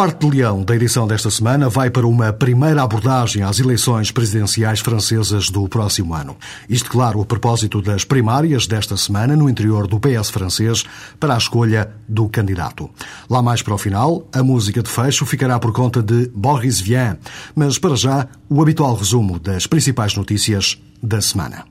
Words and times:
parte 0.00 0.26
de 0.26 0.38
leão 0.38 0.64
da 0.64 0.74
edição 0.74 1.06
desta 1.06 1.28
semana 1.30 1.68
vai 1.68 1.90
para 1.90 2.06
uma 2.06 2.32
primeira 2.32 2.82
abordagem 2.82 3.42
às 3.42 3.60
eleições 3.60 4.10
presidenciais 4.10 4.80
francesas 4.80 5.50
do 5.50 5.68
próximo 5.68 6.14
ano. 6.14 6.38
Isto, 6.70 6.88
claro, 6.88 7.20
a 7.20 7.26
propósito 7.26 7.82
das 7.82 8.02
primárias 8.02 8.66
desta 8.66 8.96
semana 8.96 9.36
no 9.36 9.46
interior 9.46 9.86
do 9.86 10.00
PS 10.00 10.30
francês 10.30 10.84
para 11.18 11.34
a 11.34 11.36
escolha 11.36 11.90
do 12.08 12.30
candidato. 12.30 12.88
Lá 13.28 13.42
mais 13.42 13.60
para 13.60 13.74
o 13.74 13.78
final, 13.78 14.26
a 14.32 14.42
música 14.42 14.82
de 14.82 14.88
fecho 14.88 15.26
ficará 15.26 15.58
por 15.58 15.70
conta 15.70 16.02
de 16.02 16.30
Boris 16.34 16.80
Vian, 16.80 17.18
mas 17.54 17.76
para 17.76 17.94
já, 17.94 18.26
o 18.48 18.62
habitual 18.62 18.94
resumo 18.94 19.38
das 19.38 19.66
principais 19.66 20.16
notícias 20.16 20.80
da 21.02 21.20
semana. 21.20 21.66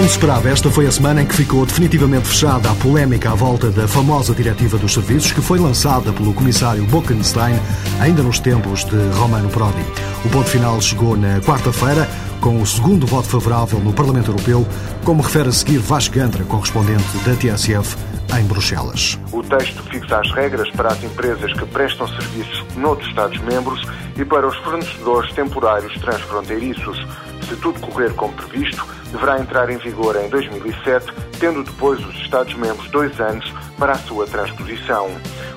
Como 0.00 0.08
se 0.08 0.16
esperava, 0.16 0.48
esta 0.48 0.70
foi 0.70 0.86
a 0.86 0.90
semana 0.90 1.20
em 1.20 1.26
que 1.26 1.34
ficou 1.34 1.66
definitivamente 1.66 2.26
fechada 2.26 2.70
a 2.70 2.74
polémica 2.76 3.32
à 3.32 3.34
volta 3.34 3.70
da 3.70 3.86
famosa 3.86 4.34
Diretiva 4.34 4.78
dos 4.78 4.94
Serviços, 4.94 5.30
que 5.30 5.42
foi 5.42 5.58
lançada 5.58 6.10
pelo 6.10 6.32
comissário 6.32 6.86
Bolkenstein 6.86 7.60
ainda 8.00 8.22
nos 8.22 8.38
tempos 8.38 8.82
de 8.84 8.96
Romano 9.18 9.50
Prodi. 9.50 9.84
O 10.24 10.30
ponto 10.30 10.48
final 10.48 10.80
chegou 10.80 11.18
na 11.18 11.38
quarta-feira, 11.42 12.08
com 12.40 12.60
o 12.60 12.66
segundo 12.66 13.06
voto 13.06 13.28
favorável 13.28 13.78
no 13.80 13.92
Parlamento 13.92 14.30
Europeu, 14.30 14.66
como 15.04 15.22
refere 15.22 15.50
a 15.50 15.52
seguir 15.52 15.78
Vasco 15.78 16.14
Gandra, 16.14 16.42
correspondente 16.44 17.18
da 17.18 17.34
TSF 17.34 17.96
em 18.38 18.44
Bruxelas. 18.44 19.18
O 19.32 19.42
texto 19.42 19.82
fixa 19.90 20.18
as 20.18 20.30
regras 20.32 20.70
para 20.70 20.88
as 20.88 21.02
empresas 21.04 21.52
que 21.52 21.66
prestam 21.66 22.08
serviços 22.08 22.64
noutros 22.76 23.08
Estados-membros 23.08 23.86
e 24.16 24.24
para 24.24 24.46
os 24.46 24.56
fornecedores 24.58 25.32
temporários 25.32 25.92
transfronteiriços. 26.00 27.06
Se 27.48 27.56
tudo 27.56 27.80
correr 27.80 28.14
como 28.14 28.32
previsto, 28.32 28.86
deverá 29.12 29.40
entrar 29.40 29.68
em 29.68 29.76
vigor 29.78 30.16
em 30.16 30.28
2007, 30.28 31.12
tendo 31.38 31.64
depois 31.64 32.04
os 32.04 32.14
Estados-membros 32.16 32.88
dois 32.90 33.20
anos 33.20 33.52
para 33.78 33.92
a 33.92 33.98
sua 33.98 34.26
transposição. 34.26 35.10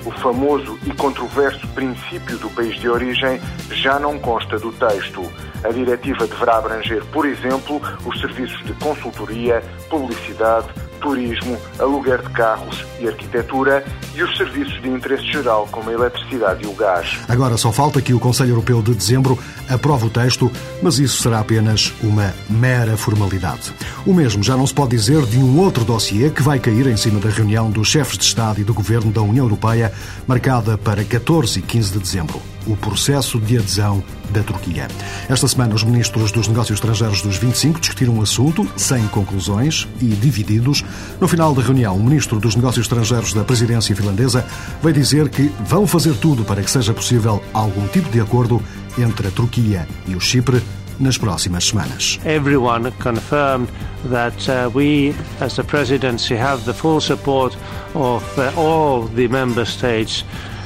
O 0.05 0.11
famoso 0.11 0.77
e 0.85 0.91
controverso 0.91 1.65
princípio 1.69 2.37
do 2.39 2.49
país 2.49 2.77
de 2.79 2.89
origem 2.89 3.39
já 3.71 3.99
não 3.99 4.19
consta 4.19 4.59
do 4.59 4.71
texto. 4.73 5.21
A 5.63 5.71
diretiva 5.71 6.27
deverá 6.27 6.57
abranger, 6.57 7.03
por 7.05 7.25
exemplo, 7.25 7.81
os 8.05 8.19
serviços 8.19 8.63
de 8.65 8.73
consultoria, 8.73 9.63
publicidade, 9.89 10.67
turismo, 11.03 11.57
aluguer 11.77 12.21
de 12.21 12.29
carros 12.29 12.85
e 12.99 13.07
arquitetura 13.07 13.83
e 14.15 14.23
os 14.23 14.35
serviços 14.37 14.81
de 14.81 14.89
interesse 14.89 15.23
geral, 15.31 15.67
como 15.69 15.89
a 15.89 15.93
eletricidade 15.93 16.63
e 16.63 16.67
o 16.67 16.73
gás. 16.73 17.19
Agora 17.27 17.57
só 17.57 17.71
falta 17.71 18.01
que 18.01 18.13
o 18.13 18.19
Conselho 18.19 18.51
Europeu 18.51 18.81
de 18.81 18.95
Dezembro 18.95 19.37
aprove 19.69 20.07
o 20.07 20.09
texto, 20.09 20.49
mas 20.81 20.97
isso 20.99 21.21
será 21.21 21.39
apenas 21.39 21.93
uma 22.01 22.33
mera 22.49 22.95
formalidade. 22.95 23.73
O 24.05 24.13
mesmo 24.13 24.41
já 24.41 24.55
não 24.55 24.65
se 24.65 24.73
pode 24.73 24.91
dizer 24.91 25.25
de 25.25 25.37
um 25.37 25.59
outro 25.59 25.83
dossiê 25.83 26.29
que 26.29 26.41
vai 26.41 26.57
cair 26.57 26.87
em 26.87 26.97
cima 26.97 27.19
da 27.19 27.29
reunião 27.29 27.69
dos 27.69 27.89
chefes 27.89 28.17
de 28.17 28.23
Estado 28.23 28.61
e 28.61 28.63
do 28.63 28.73
Governo 28.73 29.11
da 29.11 29.21
União 29.21 29.45
Europeia, 29.45 29.91
marcada 30.25 30.77
para 30.77 31.03
14 31.03 31.59
e 31.59 31.61
15 31.61 31.91
de 31.91 31.99
dezembro 31.99 32.52
o 32.67 32.75
processo 32.75 33.39
de 33.39 33.57
adesão 33.57 34.03
da 34.31 34.41
Turquia. 34.41 34.87
Esta 35.29 35.47
semana, 35.47 35.75
os 35.75 35.83
ministros 35.83 36.31
dos 36.31 36.47
Negócios 36.47 36.77
Estrangeiros 36.77 37.21
dos 37.21 37.37
25 37.37 37.79
discutiram 37.79 38.17
o 38.17 38.21
assunto, 38.21 38.67
sem 38.75 39.07
conclusões 39.07 39.87
e 40.01 40.07
divididos. 40.07 40.83
No 41.19 41.27
final 41.27 41.53
da 41.53 41.61
reunião, 41.61 41.95
o 41.95 42.03
ministro 42.03 42.39
dos 42.39 42.55
Negócios 42.55 42.85
Estrangeiros 42.85 43.33
da 43.33 43.43
presidência 43.43 43.95
finlandesa 43.95 44.45
veio 44.81 44.93
dizer 44.93 45.29
que 45.29 45.51
vão 45.65 45.85
fazer 45.85 46.15
tudo 46.15 46.43
para 46.43 46.61
que 46.61 46.71
seja 46.71 46.93
possível 46.93 47.43
algum 47.53 47.87
tipo 47.87 48.09
de 48.09 48.19
acordo 48.19 48.61
entre 48.97 49.27
a 49.27 49.31
Turquia 49.31 49.87
e 50.07 50.15
o 50.15 50.19
Chipre 50.19 50.61
nas 50.99 51.17
próximas 51.17 51.65
semanas. 51.65 52.19
Everyone 52.25 52.91
confirmed 52.99 53.67
that 54.09 54.49
uh, 54.49 54.69
we, 54.73 55.13
as 55.41 55.55
the 55.55 55.63
presidency, 55.63 56.35
have 56.35 56.63
the 56.65 56.73
full 56.73 57.01
support 57.01 57.57
of 57.95 58.23
uh, 58.37 58.51
all 58.55 59.07
the 59.15 59.27
member 59.27 59.65
states 59.65 60.23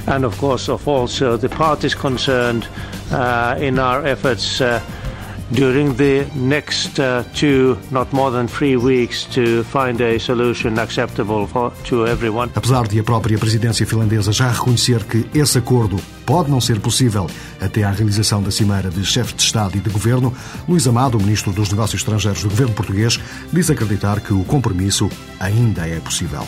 and 0.08 0.26
of 0.26 0.38
course 0.38 0.70
of 0.70 0.88
also 0.88 1.38
the 1.38 1.50
parties 1.50 1.96
concerned 1.96 2.68
uh, 3.12 3.56
in 3.60 3.80
our 3.80 4.06
efforts 4.06 4.62
uh, 4.62 4.80
during 5.52 5.96
the 5.96 6.26
next 6.36 7.00
uh, 7.00 7.24
two, 7.34 7.78
not 7.92 8.12
more 8.12 8.32
than 8.32 8.48
three 8.48 8.76
weeks, 8.76 9.26
to 9.26 9.64
find 9.64 10.02
a 10.02 10.20
solution 10.20 10.78
acceptable 10.78 11.48
for, 11.48 11.72
to 11.86 12.06
everyone. 12.06 12.52
Apesar 12.56 12.88
de 12.88 13.00
a 13.00 13.04
própria 13.04 13.38
presidência 13.38 13.86
finlandesa 13.86 14.32
já 14.32 14.50
reconhecer 14.50 15.04
que 15.06 15.26
esse 15.34 15.58
acordo 15.58 15.98
pode 16.26 16.52
não 16.52 16.60
ser 16.60 16.80
possível 16.80 17.28
até 17.62 17.84
à 17.84 17.92
realização 17.92 18.44
da 18.44 18.52
cimeira 18.52 18.90
de 18.90 19.06
chefes 19.06 19.36
de 19.36 19.44
Estado 19.44 19.78
e 19.78 19.80
de 19.80 19.90
Governo, 19.90 20.34
Luís 20.68 20.86
Amado, 20.88 21.18
ministro 21.18 21.54
dos 21.54 21.70
Negócios 21.70 22.02
Estrangeiros 22.02 22.44
do 22.44 22.50
governo 22.50 22.74
português, 22.74 23.18
diz 23.52 23.70
acreditar 23.70 24.20
que 24.20 24.34
o 24.34 24.44
compromisso 24.44 25.10
ainda 25.40 25.88
é 25.88 26.00
possível. 26.00 26.46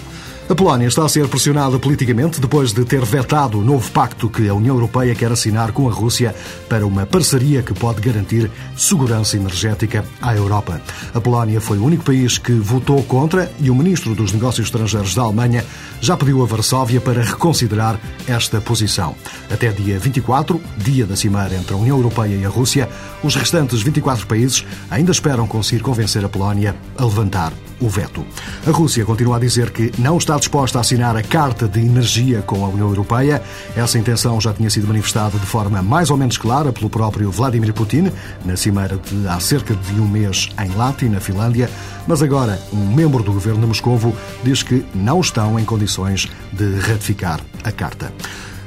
A 0.50 0.56
Polónia 0.56 0.88
está 0.88 1.06
a 1.06 1.08
ser 1.08 1.28
pressionada 1.28 1.78
politicamente 1.78 2.42
depois 2.42 2.74
de 2.74 2.84
ter 2.84 3.06
vetado 3.06 3.60
o 3.60 3.64
novo 3.64 3.92
pacto 3.92 4.28
que 4.28 4.50
a 4.50 4.54
União 4.56 4.74
Europeia 4.74 5.14
quer 5.14 5.32
assinar 5.32 5.72
com 5.72 5.88
a 5.88 5.92
Rússia 5.94 6.34
para 6.68 6.88
uma 6.88 7.06
parceria 7.06 7.62
que 7.62 7.72
pode 7.72 8.02
garantir 8.02 8.50
segurança 8.76 9.38
energética 9.38 10.04
à 10.20 10.36
Europa. 10.36 10.82
A 11.14 11.22
Polónia 11.22 11.62
foi 11.62 11.78
o 11.78 11.86
único 11.86 12.04
país 12.04 12.40
que 12.40 12.54
votou 12.54 13.04
contra 13.04 13.52
e 13.60 13.70
o 13.70 13.76
ministro 13.76 14.16
dos 14.16 14.34
Negócios 14.34 14.66
Estrangeiros 14.66 15.14
da 15.14 15.22
Alemanha 15.22 15.64
já 16.02 16.18
pediu 16.18 16.42
a 16.42 16.48
Varsóvia 16.48 17.00
para 17.00 17.22
reconsiderar 17.22 18.00
esta 18.28 18.60
posição. 18.60 19.14
Até 19.52 19.72
dia 19.72 20.00
24, 20.00 20.60
dia 20.76 21.06
da 21.06 21.16
cimeira 21.16 21.54
entre 21.54 21.76
a 21.76 21.78
União 21.78 21.98
Europeia 21.98 22.36
e 22.36 22.44
a 22.44 22.50
Rússia, 22.50 22.90
os 23.22 23.36
restantes 23.36 23.84
24 23.84 24.26
países 24.26 24.66
ainda 24.90 25.12
esperam 25.12 25.46
conseguir 25.46 25.84
convencer 25.84 26.26
a 26.26 26.30
Polónia 26.30 26.76
a 26.98 27.06
levantar 27.06 27.54
o 27.80 27.88
veto. 27.88 28.26
A 28.68 28.72
Rússia 28.72 29.06
continua 29.06 29.38
a 29.38 29.40
dizer 29.40 29.72
que 29.72 29.92
não 29.98 30.18
está 30.18 30.39
disposta 30.40 30.78
a 30.78 30.82
assinar 30.82 31.16
a 31.16 31.22
Carta 31.22 31.68
de 31.68 31.80
Energia 31.80 32.42
com 32.42 32.66
a 32.66 32.70
União 32.70 32.88
Europeia. 32.88 33.42
Essa 33.76 34.00
intenção 34.00 34.40
já 34.40 34.54
tinha 34.54 34.70
sido 34.70 34.88
manifestada 34.88 35.38
de 35.38 35.46
forma 35.46 35.82
mais 35.82 36.10
ou 36.10 36.18
menos 36.18 36.38
clara 36.38 36.74
pelo 36.74 36.90
próprio 36.90 37.30
Vladimir 37.30 37.74
Putin 37.74 38.12
na 38.46 38.56
cimeira 38.56 38.98
de 38.98 39.28
há 39.28 39.40
cerca 39.40 39.76
de 39.76 40.00
um 40.00 40.08
mês 40.08 40.50
em 40.64 40.76
Lati, 40.76 41.08
na 41.10 41.20
Finlândia, 41.20 41.70
mas 42.08 42.24
agora 42.24 42.60
um 42.74 42.88
membro 42.96 43.22
do 43.22 43.34
governo 43.34 43.62
de 43.62 43.68
Moscovo 43.68 44.16
diz 44.44 44.64
que 44.64 44.86
não 44.96 45.20
estão 45.22 45.60
em 45.60 45.66
condições 45.66 46.28
de 46.52 46.80
ratificar 46.80 47.40
a 47.64 47.72
Carta. 47.72 48.12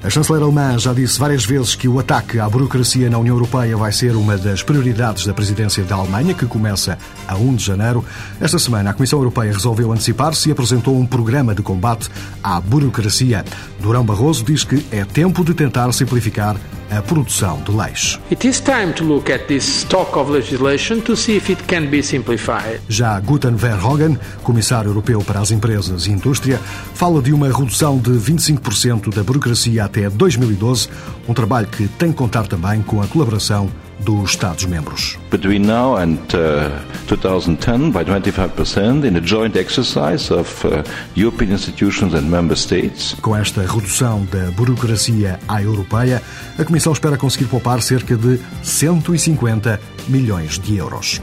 A 0.04 0.10
chanceler 0.10 0.42
alemã 0.42 0.76
já 0.76 0.92
disse 0.92 1.16
várias 1.16 1.44
vezes 1.44 1.76
que 1.76 1.86
o 1.86 2.00
ataque 2.00 2.40
à 2.40 2.48
burocracia 2.48 3.08
na 3.08 3.18
União 3.18 3.36
Europeia 3.36 3.76
vai 3.76 3.92
ser 3.92 4.16
uma 4.16 4.36
das 4.36 4.60
prioridades 4.60 5.24
da 5.24 5.32
presidência 5.32 5.84
da 5.84 5.94
Alemanha, 5.94 6.34
que 6.34 6.44
começa 6.44 6.98
a 7.26 7.36
1 7.36 7.54
de 7.54 7.64
janeiro. 7.64 8.04
Esta 8.40 8.58
semana, 8.58 8.90
a 8.90 8.92
Comissão 8.92 9.20
Europeia 9.20 9.52
resolveu 9.52 9.92
antecipar-se 9.92 10.48
e 10.48 10.52
apresentou 10.52 10.98
um 10.98 11.06
programa 11.06 11.54
de 11.54 11.62
combate 11.62 12.10
à 12.42 12.60
burocracia. 12.60 13.44
Durão 13.78 14.04
Barroso 14.04 14.44
diz 14.44 14.64
que 14.64 14.84
é 14.90 15.04
tempo 15.04 15.44
de 15.44 15.54
tentar 15.54 15.92
simplificar 15.92 16.56
a 16.96 17.02
produção 17.02 17.62
de 17.62 17.70
leis. 17.70 18.18
It 18.30 18.46
is 18.46 18.60
time 18.60 18.92
to 18.94 19.04
look 19.04 19.32
at 19.32 19.46
this 19.46 19.64
stock 19.64 20.16
of 20.18 20.30
legislation 20.30 21.00
to 21.00 21.16
see 21.16 21.36
if 21.36 21.50
it 21.50 21.62
can 21.64 21.86
be 21.86 22.02
simplified. 22.02 22.80
Já 22.88 23.18
Guten 23.20 23.56
Verhoeven, 23.56 24.18
comissário 24.42 24.90
europeu 24.90 25.20
para 25.20 25.40
as 25.40 25.50
empresas 25.50 26.06
e 26.06 26.10
indústria, 26.10 26.58
fala 26.94 27.22
de 27.22 27.32
uma 27.32 27.46
redução 27.46 27.98
de 27.98 28.10
25% 28.10 29.14
da 29.14 29.22
burocracia 29.22 29.84
até 29.84 30.08
2012, 30.08 30.88
um 31.28 31.34
trabalho 31.34 31.66
que 31.66 31.88
tem 31.88 32.10
que 32.10 32.18
contar 32.18 32.46
também 32.46 32.82
com 32.82 33.00
a 33.00 33.06
colaboração 33.06 33.70
dos 34.04 34.30
Estados-membros. 34.30 35.18
Between 35.30 35.66
now 35.66 35.96
and 35.96 36.18
uh, 36.34 36.70
2010, 37.08 37.90
by 37.90 38.04
25%, 38.04 39.04
in 39.06 39.16
a 39.16 39.20
joint 39.20 39.56
exercise 39.56 40.32
of 40.32 40.64
uh, 40.64 40.82
European 41.16 41.52
institutions 41.52 42.14
and 42.14 42.22
member 42.22 42.56
states. 42.56 43.14
Com 43.20 43.36
esta 43.36 43.62
redução 43.62 44.26
da 44.30 44.50
burocracia 44.52 45.38
à 45.48 45.62
europeia, 45.62 46.22
a 46.58 46.64
Comissão 46.64 46.92
espera 46.92 47.16
conseguir 47.16 47.46
poupar 47.46 47.80
cerca 47.82 48.16
de 48.16 48.38
150 48.62 49.80
milhões 50.08 50.58
de 50.58 50.76
euros. 50.76 51.20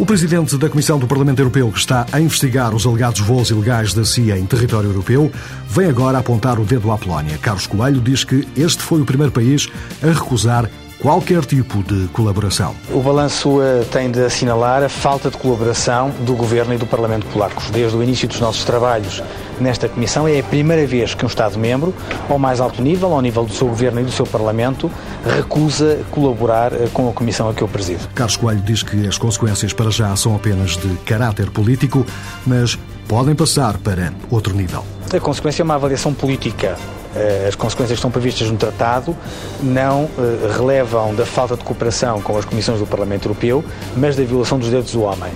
O 0.00 0.06
presidente 0.06 0.56
da 0.56 0.66
Comissão 0.70 0.98
do 0.98 1.06
Parlamento 1.06 1.40
Europeu, 1.40 1.70
que 1.70 1.78
está 1.78 2.06
a 2.10 2.18
investigar 2.18 2.74
os 2.74 2.86
alegados 2.86 3.20
voos 3.20 3.50
ilegais 3.50 3.92
da 3.92 4.02
CIA 4.02 4.38
em 4.38 4.46
território 4.46 4.88
europeu, 4.88 5.30
vem 5.68 5.90
agora 5.90 6.16
apontar 6.16 6.58
o 6.58 6.64
dedo 6.64 6.90
à 6.90 6.96
Polónia. 6.96 7.36
Carlos 7.36 7.66
Coelho 7.66 8.00
diz 8.00 8.24
que 8.24 8.48
este 8.56 8.82
foi 8.82 9.02
o 9.02 9.04
primeiro 9.04 9.30
país 9.30 9.68
a 10.02 10.06
recusar 10.06 10.70
qualquer 11.00 11.44
tipo 11.44 11.82
de 11.82 12.08
colaboração. 12.08 12.74
O 12.92 13.00
balanço 13.00 13.58
uh, 13.58 13.84
tem 13.90 14.10
de 14.10 14.22
assinalar 14.22 14.82
a 14.82 14.88
falta 14.88 15.30
de 15.30 15.36
colaboração 15.36 16.10
do 16.20 16.34
Governo 16.34 16.74
e 16.74 16.76
do 16.76 16.86
Parlamento 16.86 17.26
polacos. 17.26 17.70
Desde 17.70 17.96
o 17.96 18.02
início 18.02 18.28
dos 18.28 18.38
nossos 18.38 18.64
trabalhos 18.64 19.22
nesta 19.58 19.88
Comissão, 19.88 20.28
é 20.28 20.38
a 20.38 20.42
primeira 20.42 20.86
vez 20.86 21.14
que 21.14 21.24
um 21.24 21.28
Estado-membro, 21.28 21.94
ao 22.28 22.38
mais 22.38 22.60
alto 22.60 22.82
nível, 22.82 23.12
ao 23.12 23.20
nível 23.20 23.44
do 23.44 23.52
seu 23.52 23.66
Governo 23.66 24.00
e 24.00 24.04
do 24.04 24.12
seu 24.12 24.26
Parlamento, 24.26 24.90
recusa 25.24 25.98
colaborar 26.10 26.72
uh, 26.72 26.90
com 26.90 27.08
a 27.08 27.12
Comissão 27.12 27.48
a 27.48 27.54
que 27.54 27.62
eu 27.62 27.68
presido. 27.68 28.06
Carlos 28.14 28.36
Coelho 28.36 28.60
diz 28.60 28.82
que 28.82 29.06
as 29.06 29.16
consequências 29.16 29.72
para 29.72 29.90
já 29.90 30.14
são 30.16 30.36
apenas 30.36 30.76
de 30.76 30.88
caráter 31.06 31.50
político, 31.50 32.04
mas 32.46 32.78
podem 33.08 33.34
passar 33.34 33.78
para 33.78 34.12
outro 34.30 34.54
nível. 34.54 34.84
A 35.12 35.18
consequência 35.18 35.62
é 35.62 35.64
uma 35.64 35.74
avaliação 35.74 36.12
política 36.12 36.76
Eh, 36.78 36.99
as 37.48 37.54
consequências 37.54 37.98
que 37.98 37.98
estão 37.98 38.10
previstas 38.10 38.50
no 38.50 38.56
tratado 38.56 39.16
não 39.62 40.08
eh, 40.18 40.52
relevam 40.56 41.14
da 41.14 41.26
falta 41.26 41.56
de 41.56 41.64
cooperação 41.64 42.20
com 42.20 42.36
as 42.38 42.44
comissões 42.44 42.78
do 42.78 42.86
Parlamento 42.86 43.26
Europeu, 43.26 43.64
mas 43.96 44.14
da 44.14 44.22
violação 44.22 44.58
dos 44.58 44.68
direitos 44.68 44.92
do 44.92 45.02
homem. 45.02 45.32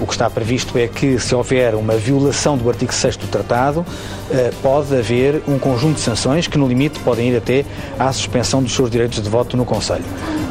O 0.00 0.06
que 0.06 0.12
está 0.12 0.30
previsto 0.30 0.78
é 0.78 0.86
que, 0.86 1.18
se 1.18 1.34
houver 1.34 1.74
uma 1.74 1.96
violação 1.96 2.56
do 2.56 2.68
artigo 2.68 2.94
6 2.94 3.16
do 3.16 3.26
Tratado, 3.26 3.84
eh, 4.30 4.52
pode 4.62 4.96
haver 4.96 5.42
um 5.46 5.58
conjunto 5.58 5.96
de 5.96 6.00
sanções 6.00 6.46
que, 6.46 6.56
no 6.56 6.66
limite, 6.66 6.98
podem 7.00 7.30
ir 7.30 7.36
até 7.36 7.64
à 7.98 8.10
suspensão 8.12 8.62
dos 8.62 8.74
seus 8.74 8.90
direitos 8.90 9.22
de 9.22 9.28
voto 9.28 9.56
no 9.56 9.64
Conselho. 9.64 10.04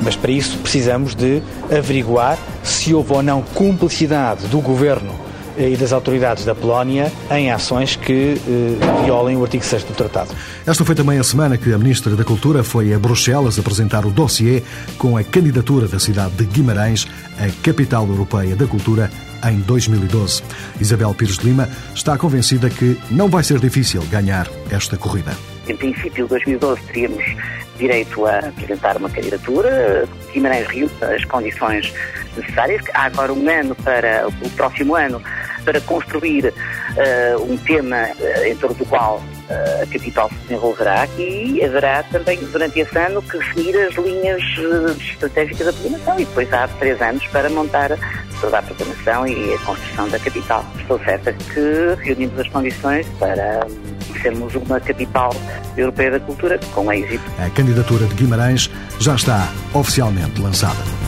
Mas 0.04 0.16
para 0.16 0.32
isso 0.32 0.58
precisamos 0.60 1.16
de 1.16 1.42
averiguar 1.76 2.38
se 2.64 2.94
houve 2.94 3.14
ou 3.14 3.24
não 3.24 3.42
cumplicidade 3.42 4.48
do 4.48 4.60
Governo 4.60 5.27
e 5.58 5.76
das 5.76 5.92
autoridades 5.92 6.46
da 6.46 6.54
Polónia 6.54 7.12
em 7.32 7.52
ações 7.52 7.96
que 7.96 8.36
eh, 8.48 9.04
violem 9.04 9.36
o 9.38 9.44
artigo 9.44 9.64
6 9.64 9.84
do 9.86 9.94
Tratado. 9.94 10.30
Esta 10.66 10.86
foi 10.86 10.96
também 10.96 11.18
a 11.18 11.24
semana 11.24 11.58
que 11.58 11.74
a 11.74 11.78
Ministra 11.78 12.16
da 12.16 12.24
Cultura 12.24 12.64
foi 12.64 12.94
a 12.94 13.00
Bruxelas 13.00 13.58
apresentar 13.58 14.06
o 14.06 14.12
dossiê 14.12 14.64
com 14.98 15.18
a 15.18 15.24
candidatura 15.24 15.88
da 15.88 16.00
cidade 16.00 16.36
de 16.36 16.46
Guimarães 16.46 17.08
à 17.40 17.48
capital 17.64 18.08
europeia 18.08 18.56
da 18.56 18.68
cultura 18.68 19.10
em 19.50 19.60
2012. 19.60 20.44
Isabel 20.80 21.14
Pires 21.14 21.38
de 21.38 21.46
Lima 21.46 21.70
está 21.94 22.18
convencida 22.18 22.70
que 22.70 22.98
não 23.10 23.28
vai 23.28 23.44
ser 23.44 23.60
difícil 23.60 24.02
ganhar 24.12 24.48
esta 24.70 24.98
corrida. 24.98 25.36
Em 25.68 25.76
princípio, 25.76 26.28
2012 26.28 26.82
teríamos 26.84 27.24
direito 27.78 28.26
a 28.26 28.40
apresentar 28.40 28.98
uma 28.98 29.10
candidatura. 29.10 30.08
Guimarães 30.34 30.68
reúne 30.68 30.92
as 31.02 31.24
condições 31.26 31.94
necessárias. 32.36 32.84
Há 32.94 33.04
agora 33.04 33.34
um 33.34 33.50
ano 33.50 33.76
para 33.76 34.28
o 34.28 34.50
próximo 34.52 34.96
ano 34.96 35.22
para 35.68 35.82
construir 35.82 36.46
uh, 36.46 37.44
um 37.44 37.58
tema 37.58 38.08
uh, 38.18 38.46
em 38.46 38.56
torno 38.56 38.74
do 38.78 38.86
qual 38.86 39.18
uh, 39.18 39.84
a 39.84 39.86
capital 39.86 40.30
se 40.30 40.36
desenvolverá 40.48 41.06
e 41.18 41.62
haverá 41.62 42.04
também 42.04 42.38
durante 42.38 42.80
esse 42.80 42.98
ano 42.98 43.22
que 43.22 43.38
definir 43.38 43.76
as 43.82 43.96
linhas 43.96 44.42
estratégicas 45.12 45.66
da 45.66 45.74
programação 45.74 46.20
e 46.20 46.26
depois 46.26 46.54
há 46.54 46.70
três 46.80 47.02
anos 47.02 47.28
para 47.28 47.50
montar 47.50 47.90
toda 48.40 48.60
a 48.60 48.62
programação 48.62 49.28
e 49.28 49.54
a 49.54 49.58
construção 49.66 50.08
da 50.08 50.20
capital. 50.20 50.66
Estou 50.80 50.98
certa 51.00 51.34
que 51.34 52.02
reunimos 52.02 52.40
as 52.40 52.48
condições 52.48 53.06
para 53.20 53.68
sermos 54.22 54.56
uma 54.56 54.80
capital 54.80 55.32
europeia 55.76 56.12
da 56.12 56.20
cultura 56.22 56.58
com 56.74 56.94
êxito. 56.94 57.24
A 57.40 57.50
candidatura 57.50 58.06
de 58.06 58.16
Guimarães 58.16 58.70
já 59.00 59.16
está 59.16 59.52
oficialmente 59.74 60.42
lançada. 60.42 61.07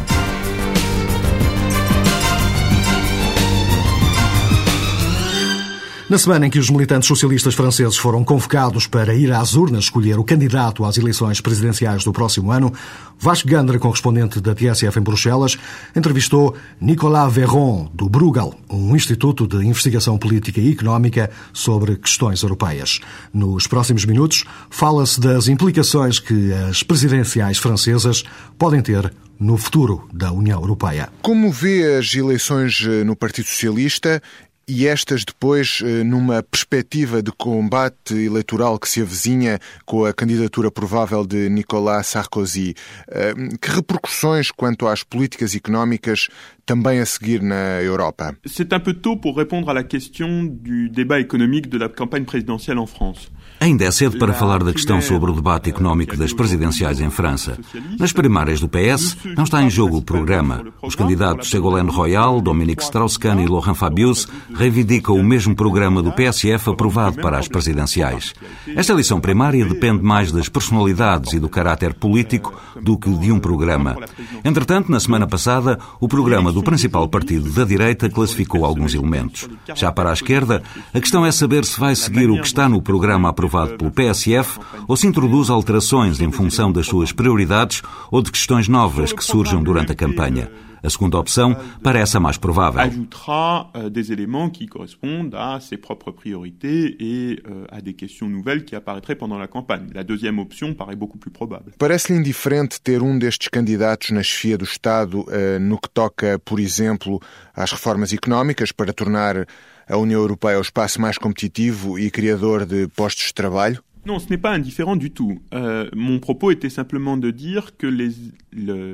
Na 6.09 6.17
semana 6.17 6.47
em 6.47 6.49
que 6.49 6.57
os 6.57 6.71
militantes 6.71 7.07
socialistas 7.07 7.53
franceses 7.53 7.95
foram 7.95 8.23
convocados 8.23 8.87
para 8.87 9.13
ir 9.13 9.31
às 9.31 9.53
urnas 9.53 9.83
escolher 9.83 10.17
o 10.17 10.23
candidato 10.23 10.83
às 10.83 10.97
eleições 10.97 11.39
presidenciais 11.39 12.03
do 12.03 12.11
próximo 12.11 12.51
ano, 12.51 12.73
Vasco 13.19 13.47
Gandra, 13.47 13.77
correspondente 13.77 14.41
da 14.41 14.55
TSF 14.55 14.97
em 14.97 15.03
Bruxelas, 15.03 15.55
entrevistou 15.95 16.55
Nicolas 16.81 17.31
Verron, 17.31 17.91
do 17.93 18.09
Bruegel, 18.09 18.55
um 18.67 18.95
instituto 18.95 19.45
de 19.47 19.63
investigação 19.63 20.17
política 20.17 20.59
e 20.59 20.71
económica 20.71 21.29
sobre 21.53 21.95
questões 21.95 22.41
europeias. 22.41 22.99
Nos 23.31 23.67
próximos 23.67 24.03
minutos, 24.03 24.45
fala-se 24.67 25.19
das 25.19 25.47
implicações 25.47 26.17
que 26.19 26.51
as 26.53 26.81
presidenciais 26.81 27.59
francesas 27.59 28.23
podem 28.57 28.81
ter 28.81 29.13
no 29.39 29.57
futuro 29.57 30.07
da 30.11 30.31
União 30.31 30.59
Europeia. 30.59 31.07
Como 31.21 31.51
vê 31.51 31.97
as 31.97 32.13
eleições 32.13 32.85
eh, 32.85 33.05
no 33.05 33.15
Partido 33.15 33.47
Socialista 33.47 34.21
e 34.69 34.85
estas 34.85 35.25
depois 35.25 35.81
eh, 35.83 36.03
numa 36.03 36.43
perspectiva 36.43 37.23
de 37.23 37.31
combate 37.31 38.13
eleitoral 38.13 38.77
que 38.77 38.87
se 38.87 39.01
avizinha 39.01 39.57
com 39.83 40.05
a 40.05 40.13
candidatura 40.13 40.69
provável 40.69 41.25
de 41.25 41.49
Nicolas 41.49 42.05
Sarkozy. 42.05 42.75
Eh, 43.09 43.33
que 43.59 43.71
repercussões 43.71 44.51
quanto 44.51 44.87
às 44.87 45.03
políticas 45.03 45.55
económicas 45.55 46.27
também 46.67 46.99
a 46.99 47.05
seguir 47.05 47.41
na 47.41 47.81
Europa? 47.81 48.35
C'est 48.45 48.71
un 48.71 48.79
peu 48.79 48.93
tôt 48.93 49.17
pour 49.17 49.35
répondre 49.35 49.69
à 49.69 49.73
la 49.73 49.83
question 49.83 50.43
du 50.43 50.89
débat 50.89 51.19
économique 51.19 51.67
de 51.67 51.79
la 51.79 51.89
campagne 51.89 52.25
présidentielle 52.25 52.77
en 52.77 52.85
France. 52.85 53.31
Ainda 53.59 53.83
é 53.83 53.91
cedo 53.91 54.17
para 54.17 54.33
falar 54.33 54.63
da 54.63 54.71
questão 54.71 55.01
sobre 55.01 55.31
o 55.31 55.33
debate 55.33 55.69
económico 55.69 56.15
das 56.15 56.31
presidenciais 56.31 57.01
em 57.01 57.09
França. 57.09 57.57
Nas 57.99 58.13
primárias 58.13 58.61
do 58.61 58.69
PS, 58.69 59.17
não 59.35 59.43
está 59.43 59.61
em 59.61 59.69
jogo 59.69 59.97
o 59.97 60.01
programa. 60.01 60.63
Os 60.81 60.95
candidatos 60.95 61.49
Ségolène 61.49 61.91
Royal, 61.91 62.39
Dominique 62.39 62.81
Strauss-Kahn 62.81 63.41
e 63.41 63.47
Laurent 63.47 63.75
Fabius 63.75 64.27
reivindicam 64.55 65.13
o 65.13 65.23
mesmo 65.23 65.53
programa 65.53 66.01
do 66.01 66.13
PSF 66.13 66.69
aprovado 66.69 67.21
para 67.21 67.37
as 67.37 67.49
presidenciais. 67.49 68.33
Esta 68.75 68.93
eleição 68.93 69.19
primária 69.19 69.65
depende 69.65 70.01
mais 70.03 70.31
das 70.31 70.47
personalidades 70.47 71.33
e 71.33 71.39
do 71.39 71.49
caráter 71.49 71.93
político 71.93 72.57
do 72.81 72.97
que 72.97 73.09
de 73.09 73.29
um 73.29 73.39
programa. 73.39 73.97
Entretanto, 74.45 74.89
na 74.89 75.01
semana 75.01 75.27
passada, 75.27 75.77
o 75.99 76.07
programa 76.07 76.53
do 76.53 76.63
principal 76.63 77.09
partido 77.09 77.51
da 77.51 77.65
direita 77.65 78.09
classificou 78.09 78.63
alguns 78.63 78.93
elementos. 78.93 79.49
Já 79.75 79.91
para 79.91 80.11
a 80.11 80.13
esquerda, 80.13 80.63
a 80.93 80.99
questão 81.01 81.25
é 81.25 81.31
saber 81.31 81.65
se 81.65 81.77
vai 81.77 81.93
seguir 81.93 82.29
o 82.29 82.39
que 82.39 82.47
está 82.47 82.69
no 82.69 82.81
programa 82.81 83.27
aprovado 83.27 83.48
aprovado 83.49 83.77
pelo 83.77 83.91
PSF 83.91 84.59
ou 84.87 84.95
se 84.95 85.07
introduz 85.07 85.49
alterações 85.49 86.21
em 86.21 86.31
função 86.31 86.71
das 86.71 86.85
suas 86.85 87.11
prioridades 87.11 87.81
ou 88.11 88.21
de 88.21 88.31
questões 88.31 88.67
novas 88.67 89.11
que 89.11 89.23
surjam 89.23 89.63
durante 89.63 89.91
a 89.91 89.95
campanha. 89.95 90.49
A 90.81 90.89
segunda 90.89 91.17
opção 91.17 91.57
parece 91.83 92.15
a 92.15 92.21
mais 92.21 92.37
provável. 92.37 92.79
Ajoutera 92.79 93.69
euh, 93.75 93.89
des 93.89 94.13
éléments 94.13 94.49
qui 94.49 94.65
correspondent 94.65 95.35
à 95.35 95.59
ses 95.59 95.75
propres 95.75 96.11
priorités 96.11 96.95
et 97.01 97.41
euh, 97.45 97.65
à 97.69 97.81
des 97.81 97.93
questions 97.93 98.29
nouvelles 98.29 98.63
qui 98.63 98.77
apparaîtraient 98.77 99.15
pendant 99.15 99.37
la 99.37 99.47
campagne. 99.47 99.89
La 99.93 100.05
deuxième 100.05 100.39
option 100.39 100.73
paraît 100.73 100.95
beaucoup 100.95 101.17
plus 101.17 101.31
probable. 101.31 101.73
Parece-lhe 101.77 102.15
indiferente 102.15 102.79
ter 102.81 103.03
um 103.03 103.19
destes 103.19 103.49
candidatos 103.49 104.11
na 104.11 104.23
chefia 104.23 104.57
do 104.57 104.63
Estado 104.63 105.25
uh, 105.27 105.59
no 105.59 105.77
que 105.77 105.89
toca, 105.89 106.39
por 106.39 106.61
exemplo, 106.61 107.19
às 107.53 107.73
reformas 107.73 108.13
económicas 108.13 108.71
para 108.71 108.93
tornar 108.93 109.45
a 109.89 109.97
União 109.97 110.21
Europeia 110.21 110.57
o 110.57 110.61
espaço 110.61 111.01
mais 111.01 111.17
competitivo 111.17 111.97
e 111.97 112.11
criador 112.11 112.65
de 112.65 112.87
postos 112.87 113.25
de 113.25 113.33
trabalho? 113.33 113.83
Non, 114.05 114.17
ce 114.17 114.29
n'est 114.29 114.41
pas 114.41 114.53
indifférent 114.53 114.95
du 114.95 115.11
tout. 115.11 115.41
Euh, 115.53 115.89
mon 115.93 116.19
propos 116.19 116.51
était 116.51 116.69
simplement 116.69 117.17
de 117.17 117.31
dire 117.31 117.75
que 117.77 117.87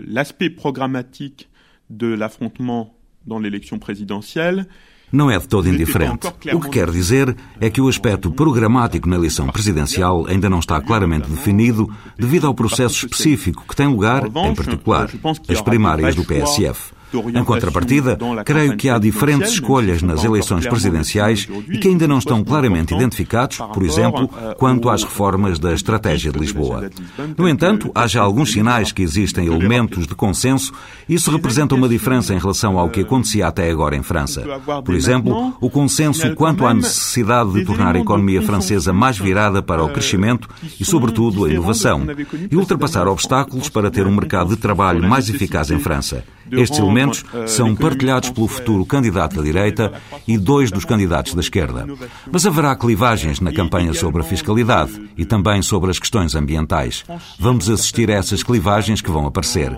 l'aspect 0.07 0.49
programmatique 0.49 1.47
de 1.89 2.07
l'affrontement 2.07 2.95
dans 3.27 3.39
l'élection 3.39 3.77
présidentielle 3.77 4.67
não 5.13 5.29
é 5.31 5.39
de 5.39 5.47
todo 5.47 5.69
indiferente. 5.69 6.27
O 6.53 6.59
que 6.59 6.69
quer 6.69 6.89
dizer 6.91 7.35
é 7.61 7.69
que 7.69 7.79
o 7.79 7.87
aspecto 7.87 8.31
programático 8.31 9.07
na 9.07 9.15
eleição 9.15 9.47
presidencial 9.47 10.25
ainda 10.27 10.49
não 10.49 10.59
está 10.59 10.81
claramente 10.81 11.29
definido 11.29 11.89
devido 12.17 12.47
ao 12.47 12.53
processo 12.53 13.05
específico 13.05 13.63
que 13.67 13.75
tem 13.75 13.87
lugar, 13.87 14.25
em 14.25 14.55
particular, 14.55 15.09
as 15.47 15.61
primárias 15.61 16.15
do 16.15 16.25
PSF. 16.25 16.93
Em 17.33 17.43
contrapartida, 17.43 18.17
creio 18.43 18.75
que 18.77 18.89
há 18.89 18.97
diferentes 18.97 19.51
escolhas 19.51 20.01
nas 20.01 20.23
eleições 20.23 20.65
presidenciais 20.67 21.47
e 21.69 21.77
que 21.77 21.87
ainda 21.87 22.07
não 22.07 22.17
estão 22.17 22.43
claramente 22.43 22.93
identificados, 22.93 23.57
por 23.73 23.83
exemplo, 23.83 24.29
quanto 24.57 24.89
às 24.89 25.03
reformas 25.03 25.59
da 25.59 25.73
Estratégia 25.73 26.31
de 26.31 26.39
Lisboa. 26.39 26.89
No 27.37 27.47
entanto, 27.47 27.91
há 27.93 28.07
já 28.07 28.21
alguns 28.21 28.51
sinais 28.51 28.91
que 28.91 29.01
existem 29.01 29.47
elementos 29.47 30.07
de 30.07 30.15
consenso 30.15 30.73
e 31.07 31.15
isso 31.15 31.31
representa 31.31 31.75
uma 31.75 31.89
diferença 31.89 32.33
em 32.33 32.37
relação 32.37 32.77
ao 32.77 32.89
que 32.89 33.01
acontecia 33.01 33.47
até 33.47 33.69
agora 33.69 33.95
em 33.95 34.03
França. 34.03 34.43
Por 34.83 34.93
exemplo, 34.93 35.55
o 35.59 35.69
consenso 35.69 36.33
quanto 36.35 36.65
à 36.65 36.73
necessidade 36.73 37.51
de 37.53 37.65
tornar 37.65 37.95
a 37.95 37.99
economia 37.99 38.41
francesa 38.41 38.93
mais 38.93 39.17
virada 39.17 39.61
para 39.61 39.83
o 39.83 39.89
crescimento 39.89 40.49
e, 40.79 40.85
sobretudo, 40.85 41.45
a 41.45 41.49
inovação, 41.49 42.05
e 42.49 42.55
ultrapassar 42.55 43.07
obstáculos 43.07 43.69
para 43.69 43.89
ter 43.89 44.05
um 44.05 44.15
mercado 44.15 44.49
de 44.49 44.57
trabalho 44.57 45.07
mais 45.07 45.29
eficaz 45.29 45.71
em 45.71 45.79
França. 45.79 46.23
Estes 46.51 46.79
elementos 46.79 47.23
são 47.47 47.75
partilhados 47.75 48.29
pelo 48.29 48.47
futuro 48.47 48.85
candidato 48.85 49.37
da 49.37 49.41
direita 49.41 49.93
e 50.27 50.37
dois 50.37 50.71
dos 50.71 50.85
candidatos 50.85 51.33
da 51.33 51.41
esquerda. 51.41 51.85
Mas 52.31 52.45
haverá 52.45 52.75
clivagens 52.75 53.39
na 53.39 53.51
campanha 53.51 53.93
sobre 53.93 54.21
a 54.21 54.25
fiscalidade 54.25 55.09
e 55.17 55.25
também 55.25 55.61
sobre 55.61 55.91
as 55.91 55.99
questões 55.99 56.35
ambientais. 56.35 57.03
Vamos 57.39 57.69
assistir 57.69 58.09
a 58.11 58.15
essas 58.15 58.43
clivagens 58.43 59.01
que 59.01 59.11
vão 59.11 59.25
aparecer 59.25 59.75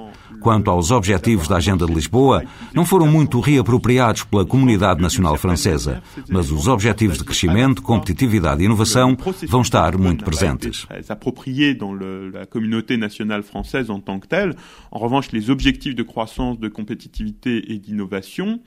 quanto 0.47 0.71
aos 0.71 0.91
objetivos 0.91 1.45
da 1.49 1.57
Agenda 1.57 1.85
de 1.85 1.93
Lisboa, 1.93 2.41
não 2.73 2.85
foram 2.85 3.05
muito 3.05 3.41
reapropriados 3.41 4.23
pela 4.23 4.45
comunidade 4.45 5.01
nacional 5.01 5.35
francesa, 5.35 6.01
mas 6.29 6.49
os 6.49 6.69
objetivos 6.69 7.17
de 7.17 7.25
crescimento, 7.25 7.81
competitividade 7.81 8.61
e 8.61 8.65
inovação 8.65 9.17
vão 9.45 9.61
estar 9.61 9.97
muito 9.97 10.23
presentes. 10.23 10.87
En 14.89 14.99
revanche, 14.99 15.29
les 15.33 15.49
objectifs 15.49 15.95
de 15.95 16.05
croissance, 16.05 16.57
de 16.61 16.69
compétitivité 16.69 17.61
et 17.67 17.77
d'innovation 17.77 18.61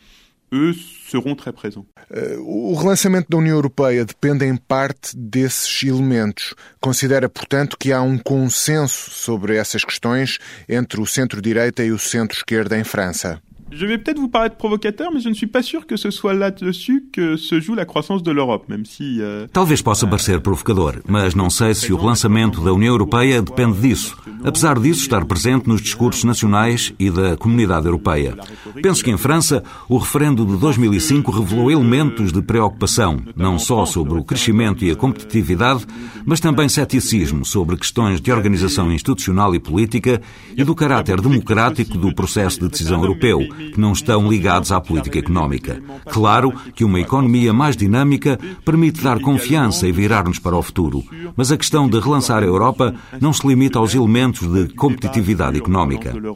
eux, 0.52 0.75
seront 1.09 1.35
très 1.35 1.52
présents. 1.52 1.87
Eh, 2.12 2.37
o 2.38 2.75
relançamento 2.75 3.28
da 3.28 3.37
União 3.37 3.57
Europeia 3.57 4.04
depende 4.04 4.45
em 4.45 4.57
parte 4.57 5.16
desses 5.16 5.83
elementos. 5.83 6.54
Considera, 6.80 7.28
portanto, 7.28 7.76
que 7.78 7.92
há 7.92 8.02
um 8.02 8.19
consenso 8.19 9.11
sobre 9.11 9.57
essas 9.57 9.85
questões 9.85 10.38
entre 10.69 11.00
o 11.00 11.07
centro-direita 11.07 11.85
e 11.85 11.90
o 11.90 11.99
centro-esquerda 11.99 12.78
em 12.78 12.85
França? 12.85 13.40
Je 13.73 13.87
vais 13.87 13.99
peut-être 13.99 14.19
vous 14.19 14.29
paraître 14.29 14.57
provocateur, 14.57 15.12
mais 15.12 15.21
je 15.21 15.29
ne 15.29 15.35
suis 15.35 15.47
pas 15.47 15.62
sûr 15.62 15.87
que 15.87 15.97
ce 15.97 16.11
soit 16.11 16.35
là-dessus 16.35 17.05
que 17.12 17.37
se 17.37 17.61
joue 17.61 17.75
la 17.75 17.85
croissance 17.85 18.23
de 18.23 18.33
l'Europe, 18.33 18.69
même 18.69 18.85
si... 18.85 19.21
Uh, 19.21 19.47
Talvez 19.53 19.81
possa 19.83 20.07
parecer 20.07 20.41
provocador, 20.41 20.97
mas 21.07 21.35
não 21.35 21.49
sei 21.49 21.75
se 21.75 21.93
o 21.93 21.97
relançamento 21.97 22.61
da 22.61 22.73
União 22.73 22.93
Europeia 22.93 23.41
depende 23.41 23.81
disso, 23.81 24.17
apesar 24.45 24.79
disso 24.79 25.03
estar 25.03 25.25
presente 25.25 25.69
nos 25.69 25.81
discursos 25.81 26.25
nacionais 26.25 26.93
e 26.99 27.11
da 27.11 27.37
comunidade 27.37 27.87
europeia. 27.87 28.37
Penso 28.83 29.05
que 29.05 29.11
em 29.11 29.17
França, 29.17 29.62
o 29.89 29.99
referendo 29.99 30.45
de 30.45 30.57
2005 30.57 31.31
revelou 31.31 31.71
elementos 31.71 32.33
de 32.33 32.43
preocupação, 32.43 33.23
não 33.37 33.59
só 33.59 33.87
sobre 33.87 34.19
o 34.19 34.25
crescimento 34.25 34.85
e 34.85 34.91
a 34.91 34.97
competitividade, 34.97 35.87
mas 36.25 36.41
também 36.41 36.69
ceticismo 36.69 37.45
sobre 37.45 37.77
questões 37.77 38.21
de 38.21 38.33
organização 38.33 38.93
institucional 38.93 39.55
e 39.55 39.61
política 39.61 40.21
e 40.57 40.65
do 40.65 40.75
caráter 40.75 41.21
democrático 41.21 41.97
do 41.97 42.15
processo 42.15 42.61
de 42.61 42.69
decisão 42.69 43.00
europeu, 43.00 43.41
que 43.73 43.81
não 43.81 43.93
estão 43.93 44.29
ligados 44.29 44.73
à 44.73 44.81
política 44.81 45.19
económica. 45.19 45.83
Claro 46.07 46.52
que 46.75 46.85
uma 46.85 47.00
economia 47.00 47.52
mais 47.52 47.76
dinâmica 47.76 48.38
permite 48.64 49.02
dar 49.02 49.21
confiança 49.21 49.87
e 49.87 49.93
virar-nos 49.93 50.38
para 50.38 50.57
o 50.57 50.62
futuro, 50.62 51.05
mas 51.37 51.52
a 51.52 51.57
questão 51.57 51.88
de 51.88 51.99
relançar 51.99 52.43
a 52.43 52.47
Europa 52.47 52.95
não 53.21 53.33
se 53.33 53.47
limita 53.47 53.79
aos 53.79 53.95
elementos 53.95 54.47
de 54.47 54.75
competitividade 54.75 55.59
económica. 55.59 56.12
Euh. 56.17 56.31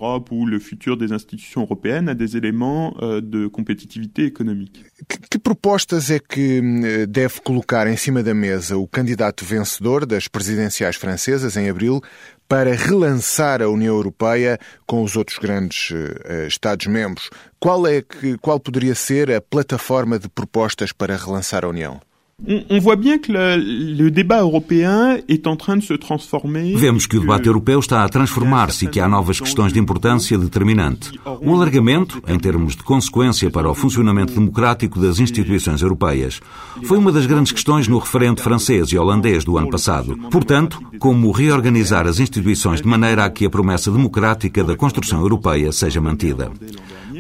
Que 5.31 5.39
propostas 5.39 6.11
é 6.11 6.19
que 6.19 6.61
hum, 6.61 6.83
deve 7.09 7.41
colocar 7.41 7.87
em 7.87 7.97
cima 7.97 8.23
da 8.23 8.35
mesa 8.35 8.77
o 8.77 8.87
candidato 8.87 9.45
vencedor 9.45 10.07
das 10.07 10.29
presidenciais 10.29 10.97
francesas 10.97 11.57
em 11.57 11.69
abril 11.69 12.01
para 12.49 12.75
relançar 12.75 13.63
a 13.63 13.69
União 13.69 13.95
Europeia 13.95 14.59
com 14.87 15.03
os 15.03 15.17
outros 15.17 15.39
grandes 15.39 15.91
uh, 15.91 16.47
Estados-membros. 16.47 17.31
Qual, 17.59 17.87
é 17.87 18.03
que, 18.03 18.37
qual 18.39 18.61
poderia 18.61 18.95
ser 18.95 19.31
a 19.31 19.41
plataforma 19.41 20.19
de 20.19 20.29
propostas 20.29 20.93
para 20.93 21.17
relançar 21.17 21.65
a 21.65 21.69
União? 21.69 22.01
On, 22.47 22.81
voit 22.81 22.97
bien 22.97 23.19
que 23.19 23.33
le, 23.33 23.57
le, 23.57 24.11
débat 24.11 24.41
européen 24.41 25.19
est 25.29 25.47
en 25.47 25.57
train 25.57 25.77
de 25.77 25.83
se 25.83 25.95
transformer. 25.95 26.75
Vemos 26.75 27.07
que 27.07 27.17
o 27.17 27.21
debate 27.21 27.47
europeu 27.47 27.79
está 27.79 28.03
a 28.03 28.09
transformar-se 28.09 28.85
e 28.85 28.89
que 28.89 28.99
há 28.99 29.09
novas 29.09 29.39
questões 29.39 29.73
de 29.73 29.79
importância 29.79 30.37
determinante. 30.37 31.13
Um 31.41 31.55
alargamento, 31.55 32.21
em 32.27 32.39
termos 32.39 32.75
de 32.75 32.83
consequência 32.83 33.51
para 33.51 33.71
o 33.71 33.75
funcionamento 33.75 34.35
democrático 34.35 35.01
das 35.01 35.21
instituições 35.21 35.81
europeias, 35.81 36.41
foi 36.83 36.99
uma 36.99 37.13
das 37.13 37.25
grandes 37.25 37.53
questões 37.53 37.87
no 37.87 37.99
referendo 37.99 38.43
francês 38.43 38.89
e 38.89 38.99
holandês 38.99 39.45
do 39.45 39.57
ano 39.57 39.71
passado. 39.71 40.17
Portanto, 40.31 40.83
como 40.99 41.31
reorganizar 41.31 42.07
as 42.07 42.19
instituições 42.19 42.83
de 42.83 42.89
maneira 42.89 43.25
a 43.25 43.31
que 43.31 43.47
a 43.47 43.51
promessa 43.51 43.93
democrática 43.93 44.65
da 44.65 44.77
construção 44.77 45.21
europeia 45.21 45.71
seja 45.71 46.01
mantida. 46.01 46.51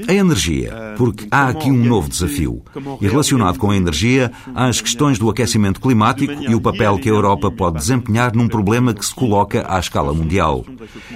A 0.07 0.13
energia, 0.13 0.95
porque 0.97 1.27
há 1.31 1.49
aqui 1.49 1.71
um 1.71 1.85
novo 1.85 2.09
desafio. 2.09 2.63
E 3.01 3.09
relacionado 3.09 3.59
com 3.59 3.71
a 3.71 3.77
energia, 3.77 4.31
há 4.55 4.67
as 4.67 4.81
questões 4.81 5.19
do 5.19 5.31
aquecimento 5.31 5.81
climático 5.81 6.33
e 6.33 6.55
o 6.55 6.61
papel 6.61 6.99
que 6.99 7.09
a 7.09 7.13
Europa 7.13 7.51
pode 7.51 7.79
desempenhar 7.79 8.35
num 8.35 8.49
problema 8.49 8.95
que 8.95 9.05
se 9.05 9.15
coloca 9.15 9.65
à 9.69 9.79
escala 9.79 10.13
mundial. 10.13 10.65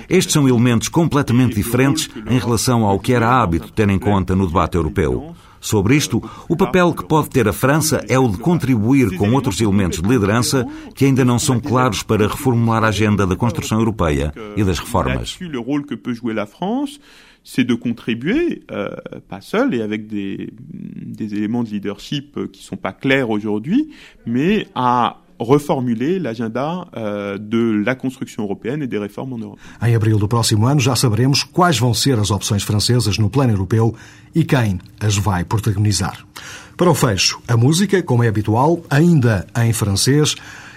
Estes 0.08 0.32
são 0.32 0.48
elementos 0.48 0.88
completamente 0.88 1.54
diferentes 1.54 2.08
em 2.28 2.38
relação 2.38 2.84
ao 2.84 2.98
que 2.98 3.12
era 3.12 3.40
hábito 3.40 3.72
ter 3.72 3.88
em 3.88 3.98
conta 3.98 4.34
no 4.34 4.46
debate 4.46 4.76
europeu. 4.76 5.34
Sobre 5.60 5.96
isto, 5.96 6.22
o 6.48 6.56
papel 6.56 6.92
que 6.92 7.04
pode 7.04 7.30
ter 7.30 7.48
a 7.48 7.52
França 7.52 8.04
é 8.08 8.18
o 8.18 8.28
de 8.28 8.38
contribuir 8.38 9.16
com 9.16 9.30
outros 9.32 9.60
elementos 9.60 10.00
de 10.00 10.08
liderança 10.08 10.66
que 10.94 11.04
ainda 11.04 11.24
não 11.24 11.38
são 11.38 11.60
claros 11.60 12.02
para 12.02 12.26
reformular 12.26 12.84
a 12.84 12.88
agenda 12.88 13.26
da 13.26 13.36
construção 13.36 13.78
europeia 13.78 14.32
e 14.56 14.64
das 14.64 14.78
reformas. 14.78 15.38
c'est 17.44 17.64
de 17.64 17.74
contribuer, 17.74 18.62
euh, 18.70 18.90
pas 19.26 19.40
seul 19.40 19.74
et 19.74 19.80
avec 19.80 20.06
des, 20.06 20.52
des 20.60 21.34
éléments 21.34 21.62
de 21.62 21.70
leadership 21.70 22.38
qui 22.52 22.62
sont 22.62 22.76
pas 22.76 22.92
clairs 22.92 23.30
aujourd'hui, 23.30 23.88
mais 24.26 24.66
à 24.74 25.16
reformuler 25.40 26.20
l'agenda 26.20 26.82
uh, 26.82 27.38
de 27.38 27.82
la 27.84 27.94
construção 27.94 28.44
européenne 28.44 28.84
e 28.84 28.86
des 28.86 28.98
réformes 28.98 29.34
en 29.34 29.40
Europe. 29.40 29.60
Em 29.82 29.94
abril 29.94 30.18
do 30.18 30.28
próximo 30.28 30.66
ano 30.66 30.80
já 30.80 30.96
saberemos 30.96 31.42
quais 31.42 31.78
vão 31.78 31.94
ser 31.94 32.18
as 32.18 32.30
opções 32.30 32.62
francesas 32.62 33.18
no 33.18 33.30
plano 33.30 33.52
europeu 33.52 33.94
e 34.34 34.44
quem 34.44 34.80
as 35.00 35.16
vai 35.16 35.44
protagonizar. 35.44 36.24
Para 36.76 36.90
o 36.90 36.94
fecho, 36.94 37.40
a 37.48 37.56
música, 37.56 38.02
como 38.02 38.22
é 38.22 38.28
habitual, 38.28 38.82
ainda 38.88 39.46
em 39.56 39.72
francês, 39.72 40.36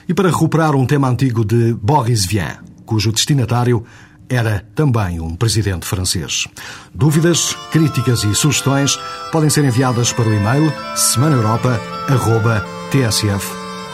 e 0.10 0.14
para 0.14 0.30
recuperar 0.30 0.76
um 0.76 0.86
tema 0.86 1.08
antigo 1.08 1.46
de 1.46 1.74
Boris 1.74 2.26
Vian, 2.26 2.58
cujo 2.86 3.12
destinatário 3.12 3.84
era 4.28 4.66
também 4.74 5.20
um 5.20 5.36
presidente 5.36 5.86
francês. 5.86 6.48
Dúvidas, 6.96 7.56
críticas 7.72 8.24
e 8.24 8.34
sugestões 8.34 8.98
podem 9.32 9.50
ser 9.50 9.66
enviadas 9.66 10.14
para 10.14 10.28
o 10.28 10.34
e-mail 10.34 10.72